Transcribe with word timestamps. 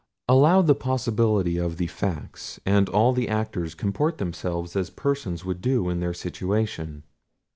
Allow 0.27 0.63
the 0.63 0.73
possibility 0.73 1.57
of 1.59 1.77
the 1.77 1.85
facts, 1.85 2.59
and 2.65 2.89
all 2.89 3.13
the 3.13 3.29
actors 3.29 3.75
comport 3.75 4.17
themselves 4.17 4.75
as 4.75 4.89
persons 4.89 5.45
would 5.45 5.61
do 5.61 5.89
in 5.89 5.99
their 5.99 6.15
situation. 6.15 7.03